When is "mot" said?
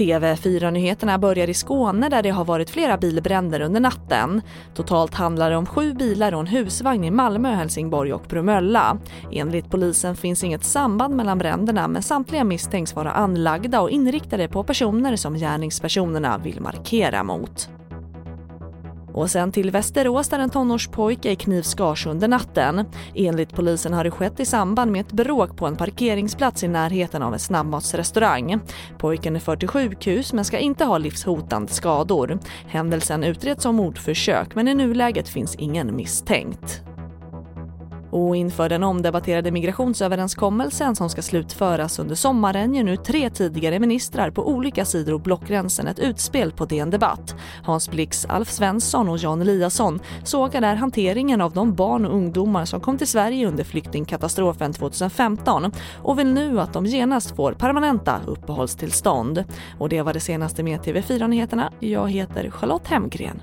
17.22-17.79